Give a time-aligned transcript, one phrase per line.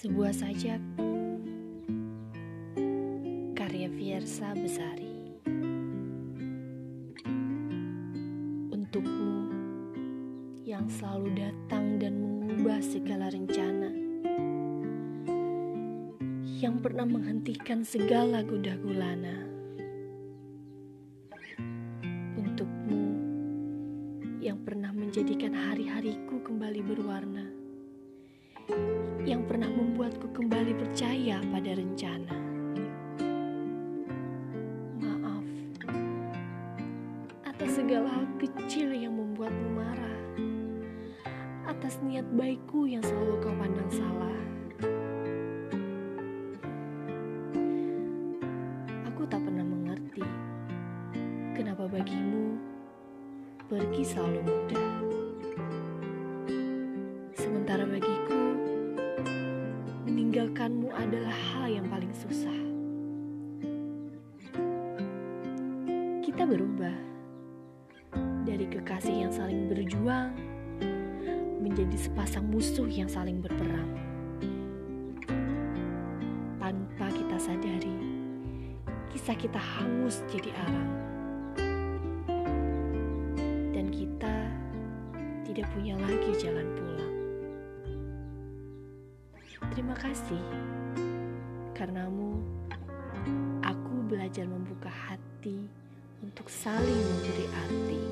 [0.00, 0.80] Sebuah sajak.
[3.52, 5.12] Karya Fiersa Besari.
[8.72, 9.52] Untukmu
[10.64, 13.92] Yang selalu datang dan mengubah segala rencana.
[16.64, 19.36] Yang pernah menghentikan segala gundah gulana.
[22.40, 23.04] Untukmu
[24.40, 27.59] Yang pernah menjadikan hari-hariku kembali berwarna
[29.30, 32.34] yang pernah membuatku kembali percaya pada rencana.
[34.98, 35.46] Maaf
[37.46, 40.18] atas segala hal kecil yang membuatmu marah,
[41.70, 44.38] atas niat baikku yang selalu kau pandang salah.
[49.14, 50.26] Aku tak pernah mengerti
[51.54, 52.58] kenapa bagimu
[53.70, 55.19] pergi selalu mudah.
[60.30, 62.54] Meninggalkanmu adalah hal yang paling susah.
[66.22, 66.94] Kita berubah
[68.46, 70.30] dari kekasih yang saling berjuang
[71.58, 73.90] menjadi sepasang musuh yang saling berperang.
[76.62, 77.98] Tanpa kita sadari,
[79.10, 80.90] kisah kita hangus jadi arang.
[83.74, 84.46] Dan kita
[85.42, 87.19] tidak punya lagi jalan pulang.
[89.68, 90.40] Terima kasih,
[91.76, 92.40] karenamu
[93.60, 95.68] aku belajar membuka hati
[96.24, 98.02] untuk saling memberi arti.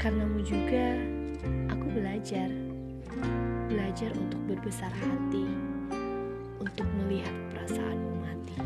[0.00, 0.96] Karenamu juga
[1.68, 2.48] aku belajar,
[3.68, 5.44] belajar untuk berbesar hati,
[6.56, 8.56] untuk melihat perasaanmu mati.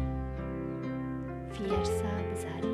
[1.50, 2.71] Fiersa Besari